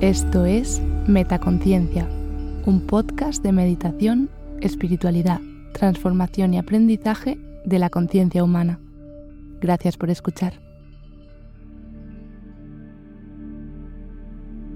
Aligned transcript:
Esto 0.00 0.46
es 0.46 0.80
Metaconciencia, 1.06 2.08
un 2.64 2.80
podcast 2.86 3.42
de 3.42 3.52
meditación, 3.52 4.30
espiritualidad, 4.62 5.42
transformación 5.74 6.54
y 6.54 6.58
aprendizaje 6.58 7.38
de 7.66 7.78
la 7.78 7.90
conciencia 7.90 8.42
humana. 8.42 8.80
Gracias 9.60 9.98
por 9.98 10.08
escuchar. 10.08 10.54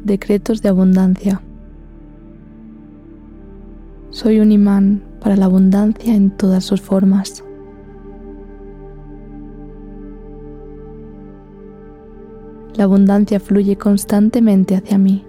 Decretos 0.04 0.60
de 0.60 0.68
abundancia. 0.68 1.40
Soy 4.10 4.40
un 4.40 4.52
imán 4.52 5.02
para 5.22 5.36
la 5.36 5.46
abundancia 5.46 6.14
en 6.14 6.36
todas 6.36 6.64
sus 6.64 6.82
formas. 6.82 7.42
La 12.76 12.84
abundancia 12.84 13.38
fluye 13.38 13.76
constantemente 13.76 14.76
hacia 14.76 14.98
mí. 14.98 15.24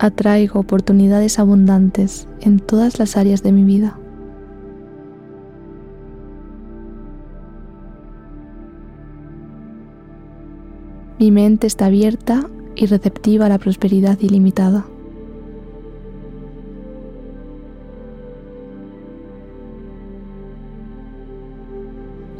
Atraigo 0.00 0.60
oportunidades 0.60 1.38
abundantes 1.38 2.28
en 2.40 2.58
todas 2.58 2.98
las 2.98 3.16
áreas 3.16 3.42
de 3.42 3.52
mi 3.52 3.64
vida. 3.64 3.98
Mi 11.18 11.30
mente 11.30 11.66
está 11.68 11.86
abierta 11.86 12.44
y 12.74 12.86
receptiva 12.86 13.46
a 13.46 13.48
la 13.48 13.58
prosperidad 13.58 14.18
ilimitada. 14.20 14.84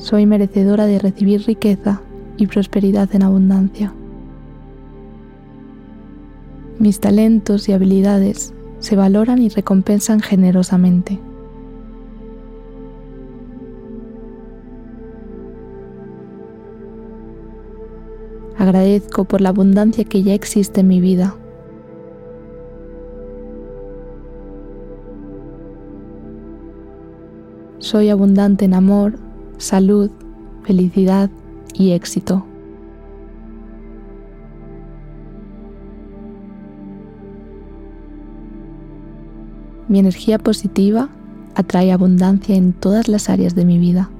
Soy 0.04 0.26
merecedora 0.26 0.84
de 0.84 0.98
recibir 0.98 1.46
riqueza 1.46 2.02
y 2.36 2.46
prosperidad 2.46 3.08
en 3.14 3.22
abundancia. 3.22 3.94
Mis 6.78 7.00
talentos 7.00 7.70
y 7.70 7.72
habilidades 7.72 8.52
se 8.80 8.96
valoran 8.96 9.40
y 9.40 9.48
recompensan 9.48 10.20
generosamente. 10.20 11.18
Agradezco 18.58 19.24
por 19.24 19.40
la 19.40 19.48
abundancia 19.48 20.04
que 20.04 20.22
ya 20.22 20.34
existe 20.34 20.82
en 20.82 20.88
mi 20.88 21.00
vida. 21.00 21.34
Soy 27.78 28.10
abundante 28.10 28.66
en 28.66 28.74
amor, 28.74 29.14
salud, 29.58 30.10
felicidad 30.64 31.30
y 31.74 31.92
éxito. 31.92 32.46
Mi 39.88 39.98
energía 39.98 40.38
positiva 40.38 41.08
atrae 41.54 41.92
abundancia 41.92 42.56
en 42.56 42.72
todas 42.72 43.08
las 43.08 43.28
áreas 43.28 43.54
de 43.54 43.64
mi 43.64 43.78
vida. 43.78 44.10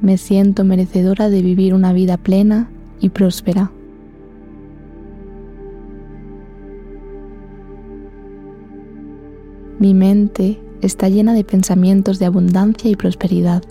Me 0.00 0.18
siento 0.18 0.64
merecedora 0.64 1.28
de 1.28 1.42
vivir 1.42 1.74
una 1.74 1.92
vida 1.92 2.16
plena 2.16 2.68
y 3.00 3.10
próspera. 3.10 3.70
Mi 9.82 9.94
mente 9.94 10.60
está 10.80 11.08
llena 11.08 11.34
de 11.34 11.42
pensamientos 11.42 12.20
de 12.20 12.26
abundancia 12.26 12.88
y 12.88 12.94
prosperidad. 12.94 13.64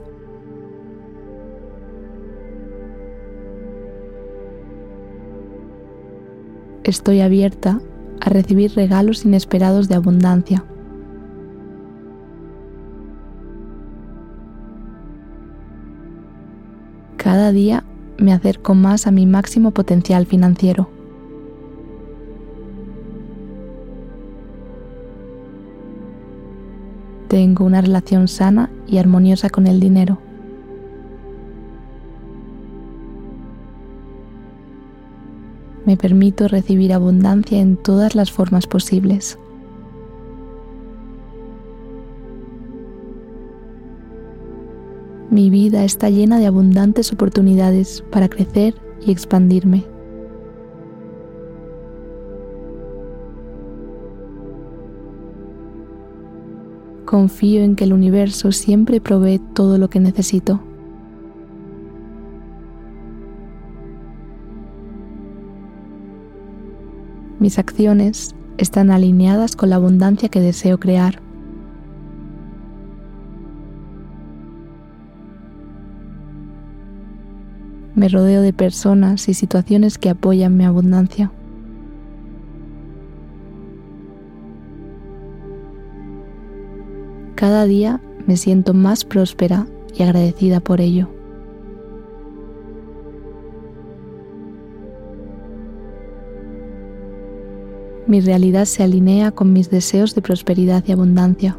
Estoy 6.83 7.21
abierta 7.21 7.79
a 8.19 8.29
recibir 8.29 8.73
regalos 8.75 9.23
inesperados 9.23 9.87
de 9.87 9.95
abundancia. 9.95 10.65
Cada 17.15 17.53
día 17.53 17.85
me 18.17 18.33
acerco 18.33 18.75
más 18.75 19.07
a 19.07 19.11
mi 19.11 19.25
máximo 19.25 19.71
potencial 19.71 20.25
financiero. 20.25 20.89
Tengo 27.31 27.63
una 27.63 27.79
relación 27.79 28.27
sana 28.27 28.69
y 28.89 28.97
armoniosa 28.97 29.49
con 29.49 29.65
el 29.65 29.79
dinero. 29.79 30.17
Me 35.85 35.95
permito 35.95 36.49
recibir 36.49 36.91
abundancia 36.91 37.61
en 37.61 37.77
todas 37.77 38.15
las 38.15 38.33
formas 38.33 38.67
posibles. 38.67 39.39
Mi 45.29 45.49
vida 45.49 45.85
está 45.85 46.09
llena 46.09 46.37
de 46.37 46.47
abundantes 46.47 47.13
oportunidades 47.13 48.03
para 48.11 48.27
crecer 48.27 48.75
y 49.05 49.13
expandirme. 49.13 49.85
Confío 57.11 57.61
en 57.61 57.75
que 57.75 57.83
el 57.83 57.91
universo 57.91 58.53
siempre 58.53 59.01
provee 59.01 59.37
todo 59.37 59.77
lo 59.77 59.89
que 59.89 59.99
necesito. 59.99 60.61
Mis 67.37 67.59
acciones 67.59 68.33
están 68.57 68.91
alineadas 68.91 69.57
con 69.57 69.71
la 69.71 69.75
abundancia 69.75 70.29
que 70.29 70.39
deseo 70.39 70.79
crear. 70.79 71.19
Me 77.93 78.07
rodeo 78.07 78.41
de 78.41 78.53
personas 78.53 79.27
y 79.27 79.33
situaciones 79.33 79.97
que 79.97 80.11
apoyan 80.11 80.55
mi 80.55 80.63
abundancia. 80.63 81.29
Cada 87.41 87.65
día 87.65 87.99
me 88.27 88.37
siento 88.37 88.75
más 88.75 89.03
próspera 89.03 89.65
y 89.97 90.03
agradecida 90.03 90.59
por 90.59 90.79
ello. 90.79 91.09
Mi 98.05 98.21
realidad 98.21 98.65
se 98.65 98.83
alinea 98.83 99.31
con 99.31 99.53
mis 99.53 99.71
deseos 99.71 100.13
de 100.13 100.21
prosperidad 100.21 100.83
y 100.85 100.91
abundancia. 100.91 101.57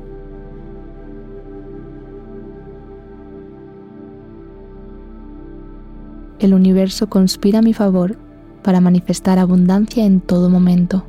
El 6.39 6.55
universo 6.55 7.09
conspira 7.09 7.59
a 7.59 7.63
mi 7.63 7.75
favor 7.75 8.17
para 8.63 8.81
manifestar 8.81 9.41
abundancia 9.41 10.05
en 10.07 10.21
todo 10.21 10.49
momento. 10.49 11.05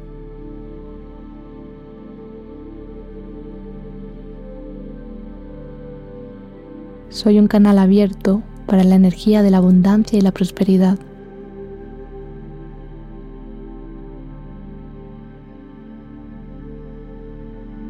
Soy 7.14 7.38
un 7.38 7.46
canal 7.46 7.78
abierto 7.78 8.42
para 8.66 8.84
la 8.84 8.96
energía 8.96 9.44
de 9.44 9.52
la 9.52 9.58
abundancia 9.58 10.18
y 10.18 10.22
la 10.24 10.32
prosperidad. 10.32 10.98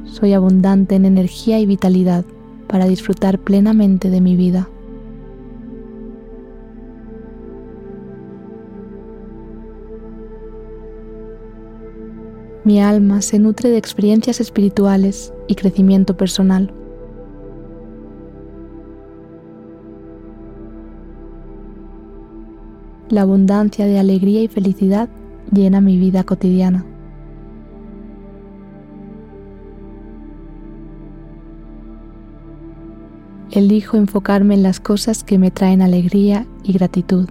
Soy 0.04 0.34
abundante 0.34 0.96
en 0.96 1.06
energía 1.06 1.58
y 1.62 1.66
vitalidad 1.66 2.26
para 2.68 2.86
disfrutar 2.86 3.40
plenamente 3.40 4.10
de 4.10 4.20
mi 4.20 4.36
vida. 4.36 4.68
Mi 12.66 12.82
alma 12.82 13.22
se 13.22 13.40
nutre 13.40 13.70
de 13.70 13.78
experiencias 13.78 14.42
espirituales 14.42 15.32
y 15.48 15.56
crecimiento 15.56 16.18
personal. 16.18 16.74
La 23.14 23.22
abundancia 23.22 23.86
de 23.86 24.00
alegría 24.00 24.42
y 24.42 24.48
felicidad 24.48 25.08
llena 25.52 25.82
mi 25.82 26.00
vida 26.00 26.24
cotidiana. 26.24 26.84
Elijo 33.52 33.98
enfocarme 33.98 34.56
en 34.56 34.64
las 34.64 34.80
cosas 34.80 35.24
que 35.24 35.38
me 35.38 35.52
traen 35.52 35.84
alegría 35.84 36.48
y 36.64 36.74
gratitud. 36.74 37.30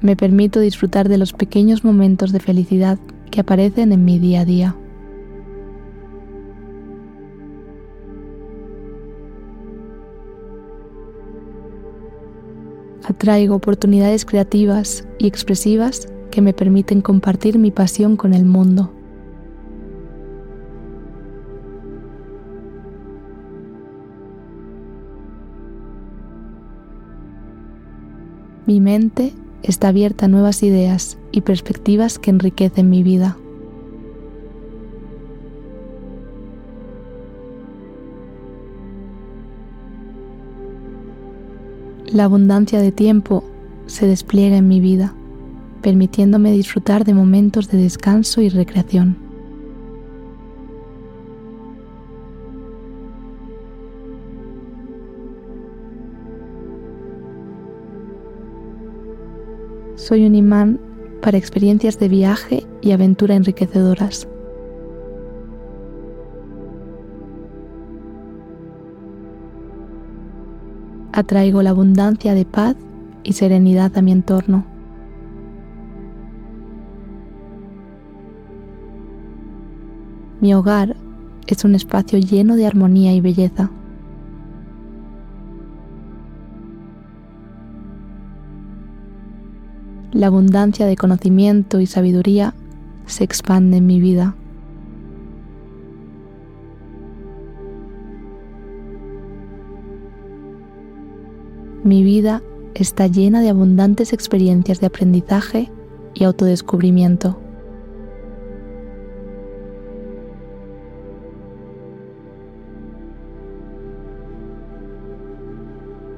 me 0.00 0.16
permito 0.16 0.60
disfrutar 0.60 1.08
de 1.08 1.16
los 1.16 1.32
pequeños 1.32 1.82
momentos 1.82 2.30
de 2.30 2.38
felicidad 2.38 2.98
que 3.30 3.40
aparecen 3.40 3.90
en 3.90 4.04
mi 4.04 4.18
día 4.18 4.40
a 4.40 4.44
día. 4.44 4.76
Atraigo 13.24 13.54
oportunidades 13.54 14.26
creativas 14.26 15.08
y 15.16 15.26
expresivas 15.26 16.08
que 16.30 16.42
me 16.42 16.52
permiten 16.52 17.00
compartir 17.00 17.58
mi 17.58 17.70
pasión 17.70 18.16
con 18.16 18.34
el 18.34 18.44
mundo. 18.44 18.92
Mi 28.66 28.78
mente 28.82 29.32
está 29.62 29.88
abierta 29.88 30.26
a 30.26 30.28
nuevas 30.28 30.62
ideas 30.62 31.16
y 31.32 31.40
perspectivas 31.40 32.18
que 32.18 32.28
enriquecen 32.28 32.90
mi 32.90 33.02
vida. 33.02 33.38
La 42.14 42.26
abundancia 42.26 42.80
de 42.80 42.92
tiempo 42.92 43.42
se 43.86 44.06
despliega 44.06 44.56
en 44.56 44.68
mi 44.68 44.78
vida, 44.78 45.12
permitiéndome 45.82 46.52
disfrutar 46.52 47.04
de 47.04 47.12
momentos 47.12 47.68
de 47.68 47.78
descanso 47.78 48.40
y 48.40 48.50
recreación. 48.50 49.16
Soy 59.96 60.24
un 60.24 60.36
imán 60.36 60.78
para 61.20 61.36
experiencias 61.36 61.98
de 61.98 62.08
viaje 62.08 62.64
y 62.80 62.92
aventura 62.92 63.34
enriquecedoras. 63.34 64.28
Atraigo 71.16 71.62
la 71.62 71.70
abundancia 71.70 72.34
de 72.34 72.44
paz 72.44 72.74
y 73.22 73.34
serenidad 73.34 73.96
a 73.96 74.02
mi 74.02 74.10
entorno. 74.10 74.64
Mi 80.40 80.52
hogar 80.54 80.96
es 81.46 81.64
un 81.64 81.76
espacio 81.76 82.18
lleno 82.18 82.56
de 82.56 82.66
armonía 82.66 83.14
y 83.14 83.20
belleza. 83.20 83.70
la 90.14 90.28
abundancia 90.28 90.86
de 90.86 90.96
conocimiento 90.96 91.80
y 91.80 91.86
sabiduría 91.86 92.54
se 93.04 93.24
expande 93.24 93.78
en 93.78 93.86
mi 93.86 94.00
vida. 94.00 94.36
Mi 101.84 102.02
vida 102.02 102.42
está 102.74 103.08
llena 103.08 103.42
de 103.42 103.50
abundantes 103.50 104.14
experiencias 104.14 104.80
de 104.80 104.86
aprendizaje 104.86 105.70
y 106.14 106.24
autodescubrimiento. 106.24 107.38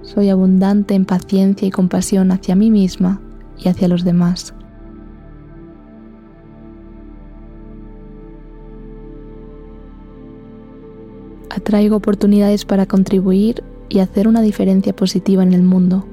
Soy 0.02 0.28
abundante 0.28 0.94
en 0.94 1.04
paciencia 1.04 1.66
y 1.66 1.72
compasión 1.72 2.30
hacia 2.30 2.54
mí 2.54 2.70
misma 2.70 3.20
y 3.58 3.68
hacia 3.68 3.88
los 3.88 4.04
demás. 4.04 4.54
Atraigo 11.50 11.96
oportunidades 11.96 12.64
para 12.64 12.86
contribuir 12.86 13.64
y 13.88 14.00
hacer 14.00 14.28
una 14.28 14.40
diferencia 14.40 14.94
positiva 14.94 15.42
en 15.42 15.52
el 15.52 15.62
mundo. 15.62 16.06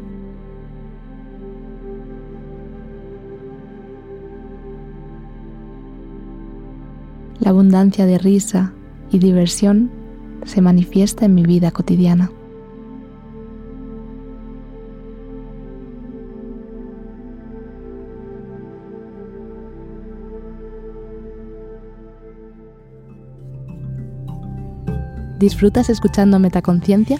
La 7.40 7.50
abundancia 7.50 8.06
de 8.06 8.18
risa 8.18 8.74
y 9.12 9.20
diversión 9.20 9.92
se 10.46 10.62
manifiesta 10.62 11.26
en 11.26 11.36
mi 11.36 11.44
vida 11.44 11.72
cotidiana. 11.72 12.32
¿Disfrutas 25.38 25.90
escuchando 25.90 26.40
Metaconciencia? 26.40 27.20